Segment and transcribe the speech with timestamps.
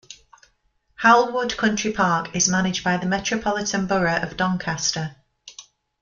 [0.95, 5.15] Howell Wood Country Park is managed by the Metropolitan Borough of Doncaster.